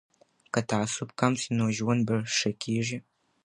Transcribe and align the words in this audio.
که 0.53 0.59
تعصب 0.69 1.09
کم 1.19 1.33
سي 1.41 1.49
نو 1.57 1.65
ژوند 1.77 2.07
ښه 2.35 2.51
کیږي. 2.63 2.97